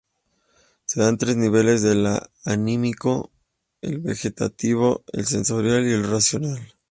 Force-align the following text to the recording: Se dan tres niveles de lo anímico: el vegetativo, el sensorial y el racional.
Se 0.85 0.99
dan 0.99 1.19
tres 1.19 1.35
niveles 1.35 1.83
de 1.83 1.93
lo 1.93 2.17
anímico: 2.43 3.31
el 3.81 3.99
vegetativo, 3.99 5.03
el 5.13 5.27
sensorial 5.27 5.87
y 5.87 5.91
el 5.91 6.09
racional. 6.09 6.73